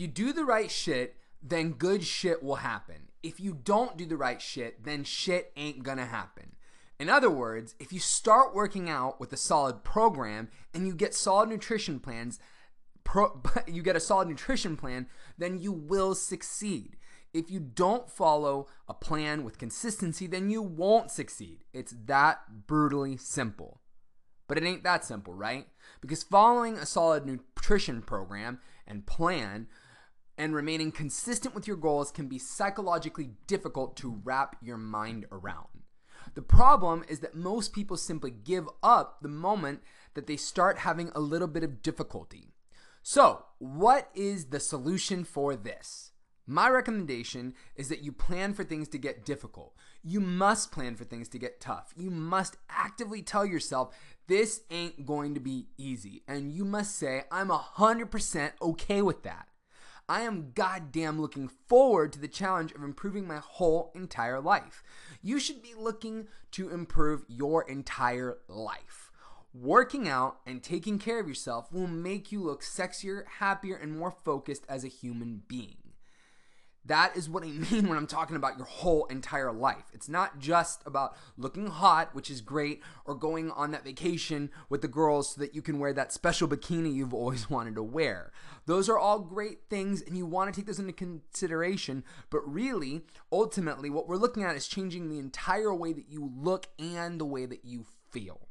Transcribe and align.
You 0.00 0.06
do 0.06 0.32
the 0.32 0.46
right 0.46 0.70
shit, 0.70 1.16
then 1.42 1.72
good 1.72 2.02
shit 2.02 2.42
will 2.42 2.56
happen. 2.56 3.10
If 3.22 3.38
you 3.38 3.52
don't 3.52 3.98
do 3.98 4.06
the 4.06 4.16
right 4.16 4.40
shit, 4.40 4.82
then 4.82 5.04
shit 5.04 5.52
ain't 5.58 5.82
gonna 5.82 6.06
happen. 6.06 6.56
In 6.98 7.10
other 7.10 7.28
words, 7.28 7.74
if 7.78 7.92
you 7.92 8.00
start 8.00 8.54
working 8.54 8.88
out 8.88 9.20
with 9.20 9.30
a 9.34 9.36
solid 9.36 9.84
program 9.84 10.48
and 10.72 10.86
you 10.86 10.94
get 10.94 11.12
solid 11.12 11.50
nutrition 11.50 12.00
plans, 12.00 12.40
pro, 13.04 13.42
you 13.66 13.82
get 13.82 13.94
a 13.94 14.00
solid 14.00 14.28
nutrition 14.28 14.74
plan, 14.74 15.06
then 15.36 15.58
you 15.58 15.70
will 15.70 16.14
succeed. 16.14 16.96
If 17.34 17.50
you 17.50 17.60
don't 17.60 18.10
follow 18.10 18.68
a 18.88 18.94
plan 18.94 19.44
with 19.44 19.58
consistency, 19.58 20.26
then 20.26 20.48
you 20.48 20.62
won't 20.62 21.10
succeed. 21.10 21.64
It's 21.74 21.94
that 22.06 22.66
brutally 22.66 23.18
simple. 23.18 23.82
But 24.48 24.56
it 24.56 24.64
ain't 24.64 24.82
that 24.84 25.04
simple, 25.04 25.34
right? 25.34 25.66
Because 26.00 26.22
following 26.22 26.78
a 26.78 26.86
solid 26.86 27.26
nutrition 27.26 28.00
program 28.00 28.60
and 28.86 29.04
plan 29.04 29.68
and 30.40 30.54
remaining 30.54 30.90
consistent 30.90 31.54
with 31.54 31.68
your 31.68 31.76
goals 31.76 32.10
can 32.10 32.26
be 32.26 32.38
psychologically 32.38 33.28
difficult 33.46 33.94
to 33.94 34.22
wrap 34.24 34.56
your 34.62 34.78
mind 34.78 35.26
around. 35.30 35.66
The 36.34 36.40
problem 36.40 37.04
is 37.08 37.18
that 37.20 37.34
most 37.34 37.74
people 37.74 37.98
simply 37.98 38.30
give 38.30 38.66
up 38.82 39.18
the 39.20 39.28
moment 39.28 39.82
that 40.14 40.26
they 40.26 40.38
start 40.38 40.78
having 40.78 41.10
a 41.14 41.20
little 41.20 41.46
bit 41.46 41.62
of 41.62 41.82
difficulty. 41.82 42.54
So, 43.02 43.44
what 43.58 44.08
is 44.14 44.46
the 44.46 44.60
solution 44.60 45.24
for 45.24 45.54
this? 45.56 46.12
My 46.46 46.70
recommendation 46.70 47.52
is 47.76 47.90
that 47.90 48.02
you 48.02 48.10
plan 48.10 48.54
for 48.54 48.64
things 48.64 48.88
to 48.88 48.98
get 48.98 49.26
difficult. 49.26 49.74
You 50.02 50.20
must 50.20 50.72
plan 50.72 50.96
for 50.96 51.04
things 51.04 51.28
to 51.28 51.38
get 51.38 51.60
tough. 51.60 51.92
You 51.98 52.10
must 52.10 52.56
actively 52.70 53.20
tell 53.20 53.44
yourself 53.44 53.94
this 54.26 54.62
ain't 54.70 55.04
going 55.04 55.34
to 55.34 55.40
be 55.40 55.66
easy. 55.76 56.22
And 56.26 56.50
you 56.50 56.64
must 56.64 56.96
say, 56.96 57.24
I'm 57.30 57.50
100% 57.50 58.52
okay 58.62 59.02
with 59.02 59.22
that. 59.24 59.49
I 60.10 60.22
am 60.22 60.50
goddamn 60.56 61.20
looking 61.20 61.46
forward 61.46 62.12
to 62.12 62.18
the 62.18 62.26
challenge 62.26 62.72
of 62.72 62.82
improving 62.82 63.28
my 63.28 63.36
whole 63.36 63.92
entire 63.94 64.40
life. 64.40 64.82
You 65.22 65.38
should 65.38 65.62
be 65.62 65.72
looking 65.78 66.26
to 66.50 66.68
improve 66.68 67.24
your 67.28 67.62
entire 67.70 68.38
life. 68.48 69.12
Working 69.54 70.08
out 70.08 70.40
and 70.44 70.64
taking 70.64 70.98
care 70.98 71.20
of 71.20 71.28
yourself 71.28 71.72
will 71.72 71.86
make 71.86 72.32
you 72.32 72.42
look 72.42 72.64
sexier, 72.64 73.22
happier, 73.38 73.76
and 73.76 73.96
more 73.96 74.10
focused 74.10 74.64
as 74.68 74.82
a 74.82 74.88
human 74.88 75.42
being. 75.46 75.89
That 76.90 77.16
is 77.16 77.28
what 77.30 77.44
I 77.44 77.46
mean 77.70 77.88
when 77.88 77.96
I'm 77.96 78.08
talking 78.08 78.34
about 78.34 78.56
your 78.56 78.66
whole 78.66 79.04
entire 79.06 79.52
life. 79.52 79.84
It's 79.92 80.08
not 80.08 80.40
just 80.40 80.82
about 80.84 81.16
looking 81.38 81.68
hot, 81.68 82.16
which 82.16 82.28
is 82.28 82.40
great, 82.40 82.82
or 83.04 83.14
going 83.14 83.52
on 83.52 83.70
that 83.70 83.84
vacation 83.84 84.50
with 84.68 84.82
the 84.82 84.88
girls 84.88 85.30
so 85.30 85.40
that 85.40 85.54
you 85.54 85.62
can 85.62 85.78
wear 85.78 85.92
that 85.92 86.12
special 86.12 86.48
bikini 86.48 86.92
you've 86.92 87.14
always 87.14 87.48
wanted 87.50 87.76
to 87.76 87.82
wear. 87.84 88.32
Those 88.66 88.88
are 88.88 88.98
all 88.98 89.20
great 89.20 89.60
things, 89.70 90.02
and 90.02 90.16
you 90.16 90.26
want 90.26 90.52
to 90.52 90.60
take 90.60 90.66
those 90.66 90.80
into 90.80 90.92
consideration. 90.92 92.02
But 92.28 92.40
really, 92.44 93.02
ultimately, 93.30 93.88
what 93.88 94.08
we're 94.08 94.16
looking 94.16 94.42
at 94.42 94.56
is 94.56 94.66
changing 94.66 95.08
the 95.08 95.20
entire 95.20 95.72
way 95.72 95.92
that 95.92 96.08
you 96.08 96.32
look 96.36 96.66
and 96.76 97.20
the 97.20 97.24
way 97.24 97.46
that 97.46 97.64
you 97.64 97.86
feel. 98.10 98.48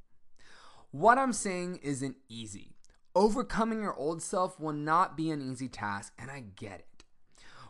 What 0.91 1.17
I'm 1.17 1.33
saying 1.33 1.81
isn't 1.83 2.15
easy. 2.29 2.77
Overcoming 3.13 3.81
your 3.81 3.95
old 3.95 4.21
self 4.21 4.57
will 4.61 4.71
not 4.71 5.17
be 5.17 5.29
an 5.29 5.41
easy 5.41 5.67
task, 5.67 6.13
and 6.17 6.31
I 6.31 6.45
get 6.55 6.79
it. 6.79 6.98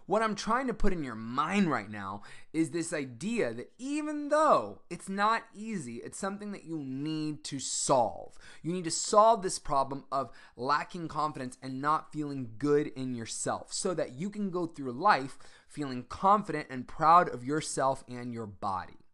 What 0.09 0.23
I'm 0.23 0.33
trying 0.33 0.65
to 0.65 0.73
put 0.73 0.91
in 0.91 1.03
your 1.03 1.13
mind 1.13 1.69
right 1.69 1.88
now 1.88 2.23
is 2.52 2.71
this 2.71 2.93
idea 2.93 3.53
that 3.53 3.71
even 3.77 4.29
though 4.29 4.81
it's 4.89 5.07
not 5.07 5.43
easy, 5.53 5.97
it's 5.97 6.17
something 6.17 6.52
that 6.52 6.63
you 6.63 6.79
need 6.79 7.43
to 7.43 7.59
solve. 7.59 8.35
You 8.63 8.73
need 8.73 8.85
to 8.85 8.91
solve 8.91 9.43
this 9.43 9.59
problem 9.59 10.05
of 10.11 10.31
lacking 10.55 11.09
confidence 11.09 11.59
and 11.61 11.80
not 11.80 12.11
feeling 12.11 12.49
good 12.57 12.87
in 12.87 13.13
yourself 13.13 13.71
so 13.71 13.93
that 13.93 14.14
you 14.14 14.31
can 14.31 14.49
go 14.49 14.65
through 14.65 14.93
life 14.93 15.37
feeling 15.67 16.05
confident 16.09 16.65
and 16.71 16.87
proud 16.87 17.30
of 17.30 17.43
yourself 17.43 18.03
and 18.09 18.33
your 18.33 18.48
body. 18.48 19.05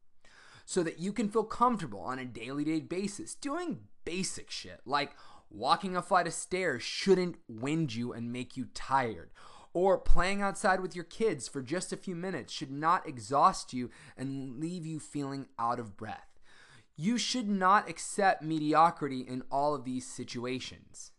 So 0.63 0.81
that 0.81 0.97
you 0.97 1.11
can 1.11 1.28
feel 1.28 1.44
comfortable 1.44 2.00
on 2.00 2.19
a 2.19 2.25
daily 2.25 2.63
day 2.63 2.79
basis 2.79 3.35
doing 3.35 3.79
basic 4.05 4.50
shit 4.50 4.79
like 4.85 5.11
walking 5.50 5.97
a 5.97 6.01
flight 6.01 6.25
of 6.25 6.34
stairs 6.34 6.84
shouldn't 6.84 7.35
wind 7.50 7.94
you 7.94 8.13
and 8.13 8.31
make 8.31 8.55
you 8.55 8.67
tired 8.73 9.29
or 9.75 9.97
playing 9.97 10.41
outside 10.41 10.80
with 10.80 10.96
your 10.96 11.03
kids 11.03 11.50
for 11.50 11.62
just 11.62 11.91
a 11.91 11.97
few 11.97 12.16
minutes 12.16 12.53
should 12.53 12.72
not 12.72 13.06
exhaust 13.06 13.74
you 13.74 13.90
and 14.18 14.58
leave 14.58 14.86
you 14.86 15.02
feeling 15.02 15.47
out 15.59 15.81
of 15.81 15.97
breath. 15.97 16.40
You 16.96 17.18
should 17.18 17.50
not 17.50 17.90
accept 17.90 18.41
mediocrity 18.41 19.19
in 19.19 19.44
all 19.52 19.75
of 19.75 19.84
these 19.84 20.08
situations. 20.08 21.12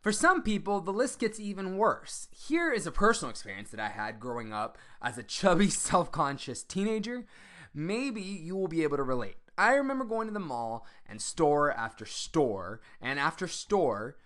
For 0.00 0.12
some 0.12 0.42
people, 0.42 0.80
the 0.80 0.92
list 0.92 1.18
gets 1.18 1.40
even 1.40 1.76
worse. 1.76 2.28
Here 2.30 2.72
is 2.72 2.86
a 2.86 2.92
personal 2.92 3.30
experience 3.30 3.70
that 3.70 3.80
I 3.80 3.88
had 3.88 4.20
growing 4.20 4.52
up 4.52 4.78
as 5.02 5.18
a 5.18 5.24
chubby, 5.24 5.68
self 5.68 6.12
conscious 6.12 6.62
teenager. 6.62 7.26
Maybe 7.74 8.22
you 8.22 8.54
will 8.54 8.68
be 8.68 8.84
able 8.84 8.98
to 8.98 9.02
relate. 9.02 9.38
I 9.58 9.74
remember 9.74 10.04
going 10.04 10.28
to 10.28 10.32
the 10.32 10.38
mall 10.38 10.86
and 11.04 11.20
store 11.20 11.72
after 11.72 12.06
store 12.06 12.80
and 13.00 13.18
after 13.18 13.48
store 13.48 14.16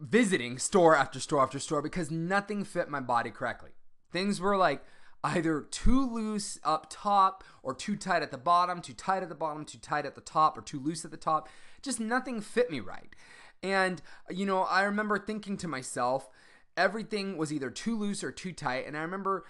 visiting 0.00 0.58
store 0.58 0.96
after 0.96 1.20
store 1.20 1.42
after 1.42 1.58
store 1.58 1.82
because 1.82 2.10
nothing 2.10 2.64
fit 2.64 2.88
my 2.88 3.00
body 3.00 3.30
correctly. 3.30 3.70
Things 4.12 4.40
were 4.40 4.56
like 4.56 4.82
either 5.22 5.62
too 5.62 6.08
loose 6.10 6.58
up 6.62 6.86
top 6.90 7.42
or 7.62 7.74
too 7.74 7.96
tight 7.96 8.22
at 8.22 8.30
the 8.30 8.38
bottom, 8.38 8.80
too 8.80 8.92
tight 8.92 9.22
at 9.22 9.28
the 9.28 9.34
bottom, 9.34 9.64
too 9.64 9.78
tight 9.78 10.04
at 10.04 10.14
the 10.14 10.20
top, 10.20 10.58
or 10.58 10.60
too 10.60 10.78
loose 10.78 11.04
at 11.04 11.10
the 11.10 11.16
top. 11.16 11.48
Just 11.82 11.98
nothing 11.98 12.40
fit 12.40 12.70
me 12.70 12.80
right. 12.80 13.14
And, 13.62 14.02
you 14.28 14.44
know, 14.44 14.62
I 14.64 14.82
remember 14.82 15.18
thinking 15.18 15.56
to 15.58 15.68
myself, 15.68 16.28
everything 16.76 17.38
was 17.38 17.52
either 17.52 17.70
too 17.70 17.98
loose 17.98 18.22
or 18.22 18.30
too 18.30 18.52
tight. 18.52 18.86
And 18.86 18.96
I 18.96 19.00
remember 19.00 19.44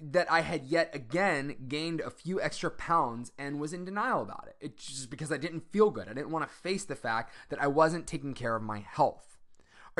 that 0.00 0.30
I 0.30 0.40
had 0.40 0.64
yet 0.66 0.94
again 0.94 1.56
gained 1.68 2.00
a 2.00 2.10
few 2.10 2.40
extra 2.40 2.70
pounds 2.70 3.32
and 3.38 3.60
was 3.60 3.72
in 3.72 3.84
denial 3.84 4.22
about 4.22 4.46
it. 4.46 4.56
It's 4.60 4.86
just 4.86 5.10
because 5.10 5.32
I 5.32 5.36
didn't 5.36 5.72
feel 5.72 5.90
good. 5.90 6.08
I 6.08 6.14
didn't 6.14 6.30
want 6.30 6.48
to 6.48 6.54
face 6.54 6.84
the 6.84 6.96
fact 6.96 7.34
that 7.50 7.60
I 7.60 7.66
wasn't 7.66 8.06
taking 8.06 8.32
care 8.32 8.54
of 8.54 8.62
my 8.62 8.78
health. 8.78 9.29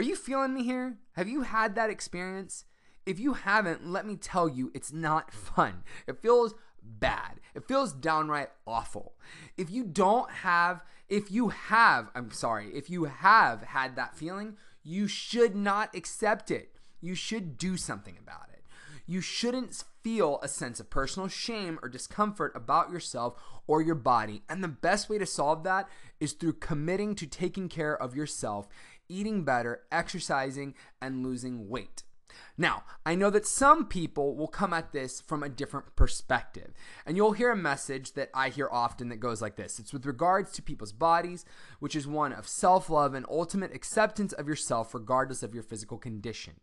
Are 0.00 0.02
you 0.02 0.16
feeling 0.16 0.54
me 0.54 0.64
here? 0.64 0.96
Have 1.12 1.28
you 1.28 1.42
had 1.42 1.74
that 1.74 1.90
experience? 1.90 2.64
If 3.04 3.20
you 3.20 3.34
haven't, 3.34 3.86
let 3.86 4.06
me 4.06 4.16
tell 4.16 4.48
you, 4.48 4.70
it's 4.72 4.94
not 4.94 5.30
fun. 5.34 5.84
It 6.06 6.22
feels 6.22 6.54
bad. 6.82 7.38
It 7.54 7.68
feels 7.68 7.92
downright 7.92 8.48
awful. 8.66 9.12
If 9.58 9.70
you 9.70 9.84
don't 9.84 10.30
have, 10.30 10.82
if 11.10 11.30
you 11.30 11.50
have, 11.50 12.08
I'm 12.14 12.30
sorry, 12.30 12.70
if 12.72 12.88
you 12.88 13.04
have 13.04 13.60
had 13.60 13.94
that 13.96 14.16
feeling, 14.16 14.56
you 14.82 15.06
should 15.06 15.54
not 15.54 15.94
accept 15.94 16.50
it. 16.50 16.70
You 17.02 17.14
should 17.14 17.58
do 17.58 17.76
something 17.76 18.16
about 18.18 18.48
it. 18.54 18.64
You 19.06 19.20
shouldn't 19.20 19.84
feel 20.02 20.38
a 20.42 20.48
sense 20.48 20.80
of 20.80 20.88
personal 20.88 21.28
shame 21.28 21.78
or 21.82 21.88
discomfort 21.88 22.52
about 22.54 22.90
yourself 22.90 23.34
or 23.66 23.82
your 23.82 23.94
body. 23.94 24.42
And 24.48 24.64
the 24.64 24.68
best 24.68 25.10
way 25.10 25.18
to 25.18 25.26
solve 25.26 25.62
that 25.64 25.88
is 26.20 26.32
through 26.32 26.54
committing 26.54 27.14
to 27.16 27.26
taking 27.26 27.68
care 27.68 28.00
of 28.00 28.16
yourself 28.16 28.66
eating 29.10 29.44
better, 29.44 29.82
exercising, 29.90 30.74
and 31.02 31.24
losing 31.24 31.68
weight. 31.68 32.04
Now, 32.56 32.84
I 33.06 33.14
know 33.14 33.30
that 33.30 33.46
some 33.46 33.86
people 33.86 34.36
will 34.36 34.48
come 34.48 34.72
at 34.72 34.92
this 34.92 35.20
from 35.20 35.42
a 35.42 35.48
different 35.48 35.96
perspective, 35.96 36.72
and 37.06 37.16
you'll 37.16 37.32
hear 37.32 37.50
a 37.50 37.56
message 37.56 38.12
that 38.12 38.30
I 38.34 38.50
hear 38.50 38.68
often 38.70 39.08
that 39.08 39.16
goes 39.16 39.40
like 39.42 39.56
this 39.56 39.78
It's 39.78 39.92
with 39.92 40.06
regards 40.06 40.52
to 40.52 40.62
people's 40.62 40.92
bodies, 40.92 41.44
which 41.78 41.96
is 41.96 42.06
one 42.06 42.32
of 42.32 42.46
self 42.46 42.90
love 42.90 43.14
and 43.14 43.26
ultimate 43.28 43.74
acceptance 43.74 44.32
of 44.32 44.48
yourself, 44.48 44.94
regardless 44.94 45.42
of 45.42 45.54
your 45.54 45.62
physical 45.62 45.98
condition. 45.98 46.54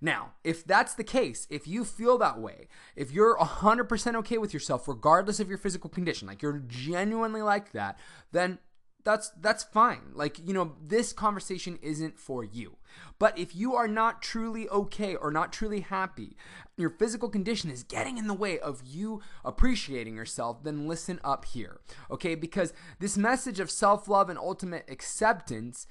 Now, 0.00 0.32
if 0.44 0.64
that's 0.64 0.94
the 0.94 1.04
case, 1.04 1.46
if 1.50 1.68
you 1.68 1.84
feel 1.84 2.16
that 2.18 2.40
way, 2.40 2.68
if 2.96 3.12
you're 3.12 3.36
100% 3.36 4.14
okay 4.16 4.38
with 4.38 4.54
yourself, 4.54 4.88
regardless 4.88 5.40
of 5.40 5.48
your 5.48 5.58
physical 5.58 5.90
condition, 5.90 6.26
like 6.26 6.40
you're 6.40 6.62
genuinely 6.66 7.42
like 7.42 7.72
that, 7.72 7.98
then 8.32 8.58
that's 9.04 9.30
that's 9.40 9.64
fine. 9.64 10.12
Like, 10.14 10.38
you 10.46 10.52
know, 10.52 10.76
this 10.84 11.12
conversation 11.12 11.78
isn't 11.82 12.18
for 12.18 12.44
you. 12.44 12.76
But 13.18 13.38
if 13.38 13.54
you 13.54 13.74
are 13.74 13.88
not 13.88 14.22
truly 14.22 14.68
okay 14.68 15.14
or 15.14 15.30
not 15.30 15.52
truly 15.52 15.80
happy, 15.80 16.36
your 16.76 16.90
physical 16.90 17.28
condition 17.28 17.70
is 17.70 17.82
getting 17.82 18.18
in 18.18 18.26
the 18.26 18.34
way 18.34 18.58
of 18.58 18.82
you 18.84 19.20
appreciating 19.44 20.16
yourself, 20.16 20.64
then 20.64 20.88
listen 20.88 21.20
up 21.22 21.44
here. 21.44 21.80
Okay? 22.10 22.34
Because 22.34 22.72
this 22.98 23.16
message 23.16 23.60
of 23.60 23.70
self-love 23.70 24.28
and 24.28 24.38
ultimate 24.38 24.86
acceptance 24.88 25.86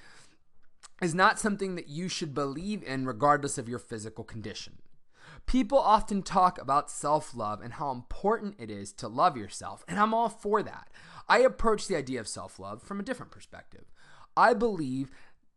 is 1.01 1.15
not 1.15 1.39
something 1.39 1.75
that 1.75 1.87
you 1.87 2.09
should 2.09 2.33
believe 2.33 2.83
in 2.83 3.05
regardless 3.05 3.57
of 3.57 3.69
your 3.69 3.79
physical 3.79 4.23
condition. 4.23 4.79
People 5.49 5.79
often 5.79 6.21
talk 6.21 6.61
about 6.61 6.91
self 6.91 7.35
love 7.35 7.59
and 7.59 7.73
how 7.73 7.89
important 7.89 8.53
it 8.59 8.69
is 8.69 8.93
to 8.93 9.07
love 9.07 9.35
yourself, 9.35 9.83
and 9.87 9.99
I'm 9.99 10.13
all 10.13 10.29
for 10.29 10.61
that. 10.61 10.89
I 11.27 11.39
approach 11.39 11.87
the 11.87 11.95
idea 11.95 12.19
of 12.19 12.27
self 12.27 12.59
love 12.59 12.83
from 12.83 12.99
a 12.99 13.03
different 13.03 13.31
perspective. 13.31 13.85
I 14.37 14.53
believe 14.53 15.09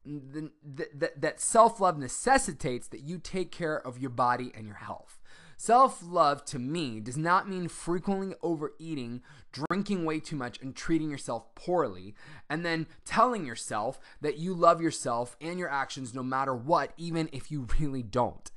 that 0.07 1.21
that 1.21 1.43
self 1.43 1.79
love 1.79 1.99
necessitates 1.99 2.89
that 2.89 3.03
you 3.03 3.19
take 3.19 3.53
care 3.53 3.87
of 3.87 3.99
your 3.99 4.09
body 4.09 4.51
and 4.55 4.67
your 4.67 4.77
health. 4.77 5.21
Self 5.59 6.03
love 6.03 6.43
to 6.47 6.59
me 6.59 6.99
does 6.99 7.19
not 7.19 7.47
mean 7.47 7.69
frequently 7.69 8.35
overeating, 8.43 9.21
drinking 9.53 10.07
way 10.07 10.21
too 10.21 10.37
much, 10.37 10.59
and 10.63 10.75
treating 10.75 11.11
yourself 11.11 11.55
poorly, 11.55 12.15
and 12.49 12.65
then 12.65 12.87
telling 13.05 13.45
yourself 13.45 14.01
that 14.23 14.39
you 14.39 14.55
love 14.55 14.81
yourself 14.81 15.37
and 15.39 15.59
your 15.59 15.69
actions 15.69 16.15
no 16.15 16.23
matter 16.23 16.55
what, 16.55 16.95
even 16.97 17.29
if 17.31 17.51
you 17.51 17.67
really 17.79 18.03
don't. 18.03 18.51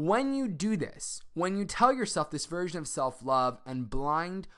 When 0.00 0.32
you 0.32 0.48
do 0.48 0.78
this, 0.78 1.20
when 1.34 1.58
you 1.58 1.66
tell 1.66 1.92
yourself 1.92 2.30
this 2.30 2.46
version 2.46 2.78
of 2.78 2.88
self 2.88 3.22
love 3.22 3.60
and 3.66 3.90
blind 3.90 4.48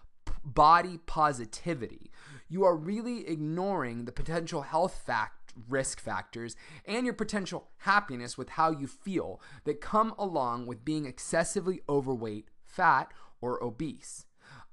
body 0.45 1.01
positivity, 1.05 2.13
you 2.49 2.63
are 2.63 2.77
really 2.77 3.27
ignoring 3.27 4.05
the 4.05 4.13
potential 4.13 4.63
health 4.63 5.03
fact 5.05 5.53
risk 5.69 5.99
factors 5.99 6.55
and 6.87 7.05
your 7.05 7.15
potential 7.15 7.71
happiness 7.79 8.39
with 8.39 8.51
how 8.51 8.71
you 8.71 8.87
feel 8.87 9.41
that 9.65 9.81
come 9.81 10.15
along 10.17 10.67
with 10.67 10.85
being 10.85 11.07
excessively 11.07 11.81
overweight, 11.89 12.47
fat, 12.63 13.13
or 13.41 13.61
obese. 13.65 14.27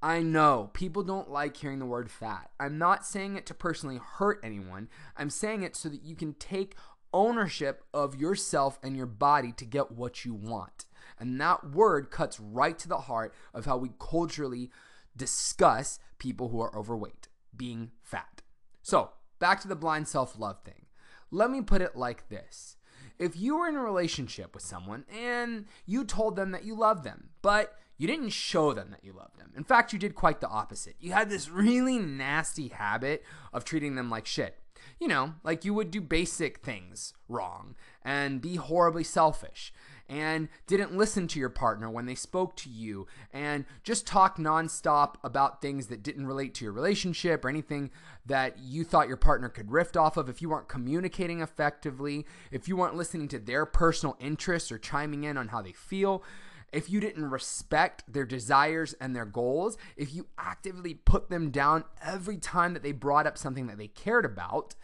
I 0.04 0.22
know 0.22 0.70
people 0.74 1.02
don't 1.02 1.32
like 1.32 1.58
hearing 1.58 1.80
the 1.80 1.88
word 1.88 2.12
fat. 2.12 2.52
I'm 2.60 2.78
not 2.78 3.08
saying 3.08 3.36
it 3.38 3.48
to 3.48 3.56
personally 3.56 3.98
hurt 3.98 4.40
anyone. 4.44 4.88
I'm 5.18 5.32
saying 5.32 5.64
it 5.64 5.76
so 5.76 5.90
that 5.90 6.04
you 6.04 6.16
can 6.16 6.36
take 6.36 6.76
ownership 7.14 7.84
of 7.94 8.16
yourself 8.16 8.80
and 8.84 8.96
your 8.96 9.06
body 9.06 9.52
to 9.54 9.66
get 9.66 9.92
what 9.92 10.26
you 10.26 10.34
want. 10.34 10.86
And 11.20 11.40
that 11.42 11.72
word 11.72 12.12
cuts 12.12 12.40
right 12.40 12.78
to 12.80 12.88
the 12.88 13.00
heart 13.00 13.34
of 13.54 13.66
how 13.66 13.78
we 13.78 13.92
culturally 14.00 14.70
discuss 15.16 16.00
people 16.18 16.50
who 16.50 16.62
are 16.62 16.76
overweight 16.78 17.28
being 17.56 17.92
fat. 18.02 18.42
So, 18.82 19.12
back 19.40 19.60
to 19.62 19.68
the 19.68 19.76
blind 19.76 20.08
self 20.08 20.40
love 20.40 20.62
thing. 20.64 20.86
Let 21.32 21.52
me 21.52 21.62
put 21.62 21.82
it 21.82 21.96
like 21.96 22.30
this. 22.30 22.78
If 23.18 23.36
you 23.36 23.58
were 23.58 23.68
in 23.68 23.76
a 23.76 23.84
relationship 23.84 24.54
with 24.54 24.64
someone 24.64 25.06
and 25.14 25.66
you 25.86 26.06
told 26.06 26.36
them 26.36 26.52
that 26.52 26.64
you 26.64 26.74
love 26.76 27.04
them, 27.04 27.30
but 27.42 27.78
you 27.98 28.08
didn't 28.08 28.30
show 28.30 28.72
them 28.74 28.92
that 28.92 29.04
you 29.04 29.12
loved 29.12 29.38
them. 29.38 29.52
In 29.58 29.66
fact, 29.66 29.92
you 29.92 30.00
did 30.00 30.16
quite 30.16 30.40
the 30.40 30.48
opposite. 30.48 30.96
You 31.00 31.12
had 31.12 31.30
this 31.30 31.50
really 31.50 32.00
nasty 32.00 32.70
habit 32.70 33.26
of 33.52 33.66
treating 33.66 33.96
them 33.96 34.10
like 34.10 34.26
shit. 34.26 34.58
You 35.00 35.08
know, 35.08 35.34
like 35.44 35.64
you 35.64 35.74
would 35.74 35.92
do 35.92 36.02
basic 36.02 36.60
things 36.60 37.14
wrong 37.30 37.76
and 38.04 38.42
be 38.42 38.56
horribly 38.56 39.04
selfish 39.04 39.72
and 40.10 40.50
didn't 40.66 40.98
listen 40.98 41.28
to 41.28 41.40
your 41.40 41.50
partner 41.50 41.90
when 41.90 42.08
they 42.08 42.16
spoke 42.16 42.56
to 42.58 42.70
you 42.70 43.06
and 43.32 43.64
just 43.84 44.08
talk 44.08 44.38
nonstop 44.38 45.16
about 45.24 45.62
things 45.62 45.88
that 45.88 46.02
didn't 46.02 46.26
relate 46.26 46.56
to 46.56 46.66
your 46.66 46.74
relationship 46.74 47.46
or 47.46 47.50
anything 47.50 47.92
that 48.26 48.58
you 48.60 48.84
thought 48.84 49.08
your 49.08 49.18
partner 49.18 49.48
could 49.48 49.72
riff 49.72 49.96
off 49.96 50.18
of, 50.18 50.28
if 50.28 50.42
you 50.42 50.50
weren't 50.50 50.68
communicating 50.68 51.42
effectively, 51.42 52.26
if 52.52 52.68
you 52.68 52.76
weren't 52.76 52.96
listening 52.96 53.28
to 53.28 53.40
their 53.40 53.66
personal 53.66 54.18
interests 54.20 54.72
or 54.72 54.80
chiming 54.80 55.24
in 55.24 55.38
on 55.38 55.50
how 55.50 55.62
they 55.62 55.72
feel, 55.72 56.24
if 56.72 56.90
you 56.90 57.00
didn't 57.00 57.30
respect 57.30 58.04
their 58.12 58.26
desires 58.26 58.94
and 59.00 59.16
their 59.16 59.26
goals, 59.26 59.78
if 59.96 60.14
you 60.14 60.28
actively 60.38 60.94
put 60.94 61.30
them 61.30 61.52
down 61.52 61.84
every 62.04 62.38
time 62.38 62.74
that 62.74 62.84
they 62.84 62.92
brought 62.92 63.28
up 63.28 63.38
something 63.38 63.68
that 63.68 63.78
they 63.78 63.88
cared 63.88 64.26
about, 64.26 64.76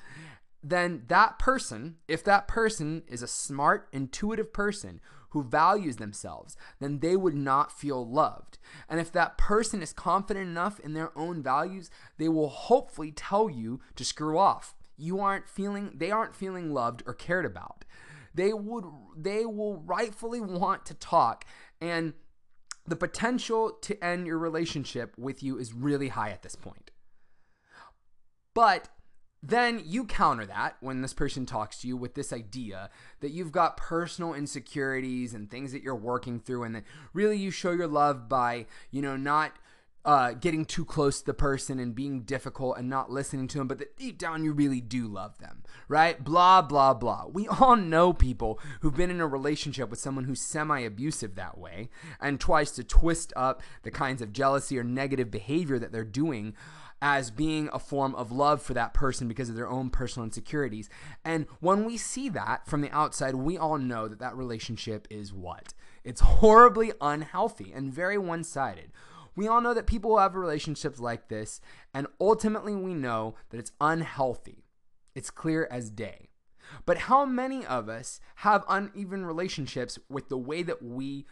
then 0.63 1.03
that 1.07 1.37
person, 1.37 1.97
if 2.07 2.23
that 2.23 2.47
person 2.47 3.03
is 3.07 3.21
a 3.21 3.27
smart, 3.27 3.87
intuitive 3.91 4.51
person 4.51 4.99
who 5.29 5.43
values 5.43 5.97
themselves, 5.97 6.55
then 6.79 6.99
they 6.99 7.15
would 7.15 7.35
not 7.35 7.71
feel 7.71 8.07
loved. 8.07 8.57
And 8.89 8.99
if 8.99 9.11
that 9.11 9.38
person 9.38 9.83
is 9.83 9.93
confident 9.93 10.49
enough 10.49 10.79
in 10.79 10.93
their 10.93 11.15
own 11.17 11.43
values, 11.43 11.91
they 12.17 12.29
will 12.29 12.49
hopefully 12.49 13.11
tell 13.11 13.49
you 13.49 13.81
to 13.95 14.05
screw 14.05 14.38
off. 14.38 14.73
You 14.97 15.19
aren't 15.19 15.49
feeling 15.49 15.91
they 15.95 16.09
aren't 16.09 16.35
feeling 16.35 16.73
loved 16.73 17.03
or 17.05 17.13
cared 17.13 17.45
about. 17.45 17.83
They 18.33 18.53
would 18.53 18.85
they 19.15 19.45
will 19.45 19.77
rightfully 19.77 20.39
want 20.39 20.85
to 20.85 20.93
talk 20.93 21.45
and 21.81 22.13
the 22.88 22.95
potential 22.95 23.72
to 23.81 24.04
end 24.04 24.27
your 24.27 24.38
relationship 24.38 25.13
with 25.18 25.42
you 25.42 25.57
is 25.57 25.74
really 25.74 26.10
high 26.10 26.30
at 26.30 26.44
this 26.44 26.56
point. 26.56 26.92
But 28.54 28.89
then 29.44 29.81
you 29.86 30.06
counter 30.06 30.45
that 30.45 30.77
when 30.80 31.01
this 31.01 31.13
person 31.13 31.45
talks 31.45 31.81
to 31.81 31.88
you 31.88 31.98
with 31.98 32.16
this 32.16 32.33
idea 32.33 32.89
that 33.19 33.31
you've 33.31 33.51
got 33.51 33.77
personal 33.77 34.33
insecurities 34.33 35.33
and 35.33 35.51
things 35.51 35.72
that 35.72 35.83
you're 35.83 35.95
working 35.95 36.39
through, 36.39 36.63
and 36.63 36.75
that 36.75 36.83
really 37.13 37.38
you 37.38 37.51
show 37.51 37.72
your 37.72 37.88
love 37.88 38.27
by, 38.27 38.66
you 38.89 39.01
know, 39.01 39.16
not 39.16 39.51
uh, 40.05 40.33
getting 40.33 40.65
too 40.65 40.85
close 40.85 41.19
to 41.19 41.25
the 41.25 41.33
person 41.33 41.79
and 41.79 41.95
being 41.95 42.21
difficult 42.21 42.77
and 42.77 42.87
not 42.87 43.11
listening 43.11 43.47
to 43.47 43.57
them, 43.57 43.67
but 43.67 43.79
that 43.79 43.97
deep 43.97 44.19
down 44.19 44.43
you 44.43 44.53
really 44.53 44.79
do 44.79 45.07
love 45.07 45.39
them, 45.39 45.63
right? 45.87 46.23
Blah, 46.23 46.61
blah, 46.61 46.93
blah. 46.93 47.25
We 47.31 47.47
all 47.47 47.75
know 47.75 48.13
people 48.13 48.59
who've 48.81 48.95
been 48.95 49.09
in 49.09 49.19
a 49.19 49.27
relationship 49.27 49.89
with 49.89 49.99
someone 49.99 50.25
who's 50.25 50.41
semi 50.41 50.79
abusive 50.81 51.35
that 51.35 51.57
way 51.57 51.89
and 52.21 52.39
tries 52.39 52.71
to 52.73 52.83
twist 52.83 53.33
up 53.35 53.63
the 53.81 53.91
kinds 53.91 54.21
of 54.21 54.31
jealousy 54.31 54.77
or 54.77 54.83
negative 54.83 55.31
behavior 55.31 55.79
that 55.79 55.91
they're 55.91 56.03
doing 56.03 56.53
as 57.01 57.29
being 57.29 57.69
a 57.73 57.79
form 57.79 58.15
of 58.15 58.31
love 58.31 58.61
for 58.61 58.73
that 58.73 58.93
person 58.93 59.27
because 59.27 59.49
of 59.49 59.55
their 59.55 59.69
own 59.69 59.89
personal 59.89 60.23
insecurities. 60.23 60.89
And 61.23 61.45
when 61.59 61.83
we 61.83 61.97
see 61.97 62.29
that 62.29 62.67
from 62.67 62.81
the 62.81 62.91
outside, 62.91 63.35
we 63.35 63.57
all 63.57 63.77
know 63.77 64.07
that 64.07 64.19
that 64.19 64.35
relationship 64.35 65.07
is 65.09 65.33
what? 65.33 65.73
It's 66.03 66.21
horribly 66.21 66.93
unhealthy 67.01 67.71
and 67.73 67.91
very 67.91 68.17
one 68.17 68.43
sided. 68.43 68.91
We 69.35 69.47
all 69.47 69.61
know 69.61 69.73
that 69.73 69.87
people 69.87 70.17
have 70.17 70.35
relationships 70.35 70.99
like 70.99 71.27
this, 71.27 71.61
and 71.93 72.07
ultimately 72.19 72.75
we 72.75 72.93
know 72.93 73.35
that 73.49 73.59
it's 73.59 73.73
unhealthy. 73.81 74.65
It's 75.13 75.29
clear 75.29 75.67
as 75.71 75.89
day. 75.89 76.29
But 76.85 76.97
how 76.97 77.25
many 77.25 77.65
of 77.65 77.89
us 77.89 78.19
have 78.37 78.65
uneven 78.67 79.25
relationships 79.25 79.99
with 80.09 80.29
the 80.29 80.37
way 80.37 80.63
that 80.63 80.81
we 80.81 81.25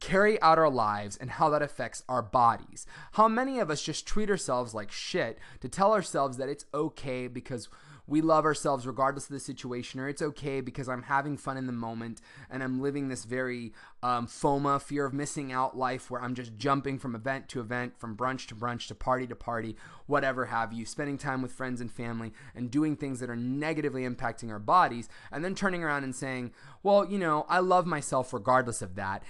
carry 0.00 0.40
out 0.42 0.58
our 0.58 0.70
lives 0.70 1.16
and 1.16 1.30
how 1.30 1.48
that 1.50 1.62
affects 1.62 2.02
our 2.08 2.22
bodies. 2.22 2.86
How 3.12 3.28
many 3.28 3.60
of 3.60 3.70
us 3.70 3.82
just 3.82 4.06
treat 4.06 4.28
ourselves 4.28 4.74
like 4.74 4.90
shit 4.90 5.38
to 5.60 5.68
tell 5.68 5.92
ourselves 5.92 6.36
that 6.36 6.48
it's 6.48 6.66
okay 6.74 7.28
because 7.28 7.68
we 8.06 8.20
love 8.20 8.44
ourselves 8.44 8.86
regardless 8.86 9.24
of 9.24 9.30
the 9.30 9.40
situation, 9.40 9.98
or 9.98 10.08
it's 10.08 10.20
okay 10.20 10.60
because 10.60 10.88
I'm 10.88 11.04
having 11.04 11.36
fun 11.36 11.56
in 11.56 11.66
the 11.66 11.72
moment 11.72 12.20
and 12.50 12.62
I'm 12.62 12.82
living 12.82 13.08
this 13.08 13.24
very 13.24 13.72
um, 14.02 14.26
FOMO, 14.26 14.80
fear 14.80 15.06
of 15.06 15.14
missing 15.14 15.52
out 15.52 15.76
life 15.76 16.10
where 16.10 16.22
I'm 16.22 16.34
just 16.34 16.56
jumping 16.56 16.98
from 16.98 17.14
event 17.14 17.48
to 17.50 17.60
event, 17.60 17.98
from 17.98 18.16
brunch 18.16 18.46
to 18.48 18.54
brunch 18.54 18.88
to 18.88 18.94
party 18.94 19.26
to 19.26 19.34
party, 19.36 19.76
whatever 20.06 20.46
have 20.46 20.72
you, 20.72 20.84
spending 20.84 21.16
time 21.16 21.40
with 21.40 21.52
friends 21.52 21.80
and 21.80 21.90
family 21.90 22.32
and 22.54 22.70
doing 22.70 22.96
things 22.96 23.20
that 23.20 23.30
are 23.30 23.36
negatively 23.36 24.02
impacting 24.02 24.50
our 24.50 24.58
bodies, 24.58 25.08
and 25.32 25.44
then 25.44 25.54
turning 25.54 25.82
around 25.82 26.04
and 26.04 26.14
saying, 26.14 26.52
well, 26.82 27.06
you 27.06 27.18
know, 27.18 27.46
I 27.48 27.60
love 27.60 27.86
myself 27.86 28.32
regardless 28.32 28.82
of 28.82 28.96
that 28.96 29.22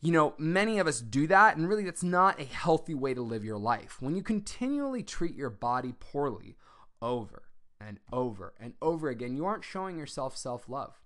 you 0.00 0.12
know, 0.12 0.34
many 0.36 0.78
of 0.78 0.86
us 0.86 1.00
do 1.00 1.26
that, 1.28 1.56
and 1.56 1.66
really 1.66 1.84
that's 1.84 2.02
not 2.02 2.38
a 2.38 2.44
healthy 2.44 2.92
way 2.92 3.14
to 3.14 3.22
live 3.22 3.42
your 3.42 3.56
life. 3.56 4.02
When 4.02 4.14
you 4.14 4.22
continually 4.22 5.02
treat 5.02 5.34
your 5.34 5.48
body 5.48 5.94
poorly 5.98 6.58
over 7.00 7.43
and 7.80 7.98
over 8.12 8.54
and 8.60 8.74
over 8.80 9.08
again, 9.08 9.36
you 9.36 9.44
aren't 9.44 9.64
showing 9.64 9.98
yourself 9.98 10.36
self 10.36 10.68
love. 10.68 11.00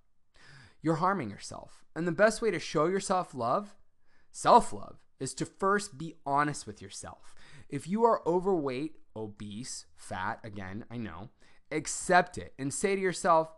You're 0.81 0.95
harming 0.95 1.29
yourself. 1.29 1.83
And 1.95 2.07
the 2.07 2.11
best 2.11 2.41
way 2.41 2.51
to 2.51 2.59
show 2.59 2.85
yourself 2.85 3.33
love, 3.33 3.75
self 4.31 4.71
love, 4.71 4.97
is 5.19 5.33
to 5.35 5.45
first 5.45 5.97
be 5.97 6.15
honest 6.25 6.65
with 6.65 6.81
yourself. 6.81 7.35
If 7.69 7.87
you 7.87 8.03
are 8.05 8.27
overweight, 8.27 8.97
obese, 9.15 9.85
fat, 9.95 10.39
again, 10.43 10.85
I 10.89 10.97
know, 10.97 11.29
accept 11.71 12.37
it 12.37 12.53
and 12.57 12.73
say 12.73 12.95
to 12.95 13.01
yourself, 13.01 13.53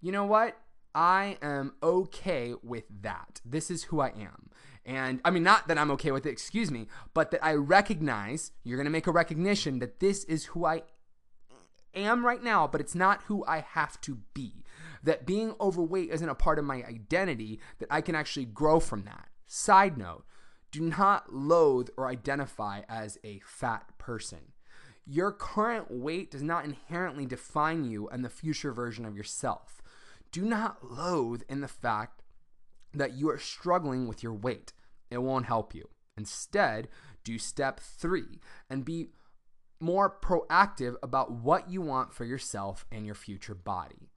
you 0.00 0.12
know 0.12 0.24
what? 0.24 0.56
I 0.94 1.38
am 1.40 1.74
okay 1.82 2.54
with 2.62 2.84
that. 3.02 3.40
This 3.44 3.70
is 3.70 3.84
who 3.84 4.00
I 4.00 4.08
am. 4.08 4.50
And 4.84 5.20
I 5.24 5.30
mean, 5.30 5.42
not 5.42 5.68
that 5.68 5.78
I'm 5.78 5.90
okay 5.92 6.10
with 6.10 6.26
it, 6.26 6.30
excuse 6.30 6.70
me, 6.70 6.88
but 7.14 7.30
that 7.30 7.44
I 7.44 7.54
recognize, 7.54 8.52
you're 8.64 8.82
to 8.82 8.90
make 8.90 9.06
a 9.06 9.12
recognition 9.12 9.78
that 9.78 10.00
this 10.00 10.24
is 10.24 10.46
who 10.46 10.64
I 10.64 10.82
am 11.94 12.24
right 12.24 12.42
now, 12.42 12.66
but 12.66 12.80
it's 12.80 12.94
not 12.94 13.22
who 13.24 13.44
I 13.46 13.60
have 13.60 14.00
to 14.02 14.18
be. 14.34 14.64
That 15.02 15.26
being 15.26 15.54
overweight 15.60 16.10
isn't 16.10 16.28
a 16.28 16.34
part 16.34 16.58
of 16.58 16.64
my 16.64 16.84
identity, 16.84 17.60
that 17.78 17.88
I 17.90 18.00
can 18.00 18.14
actually 18.14 18.46
grow 18.46 18.80
from 18.80 19.04
that. 19.04 19.28
Side 19.46 19.96
note, 19.96 20.24
do 20.70 20.82
not 20.82 21.32
loathe 21.32 21.88
or 21.96 22.08
identify 22.08 22.82
as 22.88 23.18
a 23.24 23.40
fat 23.44 23.98
person. 23.98 24.52
Your 25.06 25.32
current 25.32 25.90
weight 25.90 26.30
does 26.30 26.42
not 26.42 26.64
inherently 26.64 27.26
define 27.26 27.84
you 27.84 28.08
and 28.08 28.24
the 28.24 28.28
future 28.28 28.72
version 28.72 29.04
of 29.04 29.16
yourself. 29.16 29.82
Do 30.30 30.42
not 30.42 30.88
loathe 30.88 31.42
in 31.48 31.60
the 31.60 31.68
fact 31.68 32.22
that 32.94 33.14
you 33.14 33.28
are 33.30 33.38
struggling 33.38 34.06
with 34.06 34.22
your 34.22 34.34
weight. 34.34 34.72
It 35.10 35.18
won't 35.18 35.46
help 35.46 35.74
you. 35.74 35.88
Instead, 36.16 36.88
do 37.24 37.38
step 37.38 37.80
three 37.80 38.38
and 38.68 38.84
be 38.84 39.08
more 39.80 40.14
proactive 40.20 40.96
about 41.02 41.32
what 41.32 41.70
you 41.70 41.80
want 41.80 42.12
for 42.12 42.24
yourself 42.24 42.86
and 42.92 43.06
your 43.06 43.14
future 43.14 43.54
body. 43.54 44.10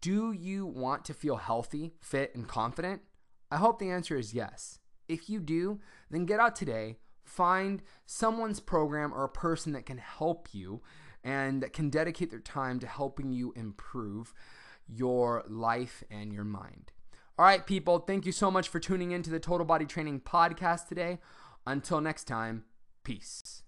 Do 0.00 0.32
you 0.32 0.66
want 0.66 1.04
to 1.06 1.14
feel 1.14 1.36
healthy, 1.36 1.94
fit, 2.00 2.34
and 2.34 2.46
confident? 2.46 3.02
I 3.50 3.56
hope 3.56 3.78
the 3.78 3.90
answer 3.90 4.16
is 4.16 4.34
yes. 4.34 4.78
If 5.08 5.28
you 5.28 5.40
do, 5.40 5.80
then 6.10 6.26
get 6.26 6.40
out 6.40 6.56
today, 6.56 6.98
find 7.24 7.82
someone's 8.06 8.60
program 8.60 9.12
or 9.12 9.24
a 9.24 9.28
person 9.28 9.72
that 9.72 9.86
can 9.86 9.98
help 9.98 10.48
you 10.52 10.82
and 11.24 11.62
that 11.62 11.72
can 11.72 11.90
dedicate 11.90 12.30
their 12.30 12.40
time 12.40 12.78
to 12.80 12.86
helping 12.86 13.32
you 13.32 13.52
improve 13.54 14.34
your 14.86 15.44
life 15.48 16.02
and 16.10 16.32
your 16.32 16.44
mind. 16.44 16.92
All 17.38 17.44
right, 17.44 17.66
people, 17.66 18.00
thank 18.00 18.26
you 18.26 18.32
so 18.32 18.50
much 18.50 18.68
for 18.68 18.78
tuning 18.78 19.12
in 19.12 19.22
to 19.22 19.30
the 19.30 19.40
Total 19.40 19.64
Body 19.64 19.86
Training 19.86 20.20
Podcast 20.20 20.88
today. 20.88 21.18
Until 21.66 22.00
next 22.00 22.24
time, 22.24 22.64
peace. 23.04 23.61